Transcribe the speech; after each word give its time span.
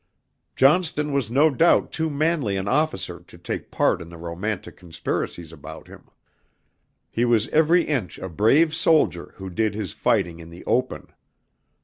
Johnston 0.55 1.11
was 1.11 1.29
no 1.29 1.51
doubt 1.51 1.91
too 1.91 2.09
manly 2.09 2.57
an 2.57 2.67
officer 2.67 3.19
to 3.19 3.37
take 3.37 3.69
part 3.69 4.01
in 4.01 4.09
the 4.09 4.17
romantic 4.17 4.75
conspiracies 4.75 5.53
about 5.53 5.87
him. 5.87 6.09
He 7.11 7.23
was 7.23 7.47
every 7.49 7.83
inch 7.83 8.17
a 8.17 8.27
brave 8.27 8.73
soldier 8.73 9.33
who 9.35 9.51
did 9.51 9.75
his 9.75 9.91
fighting 9.93 10.39
in 10.39 10.49
the 10.49 10.65
open. 10.65 11.09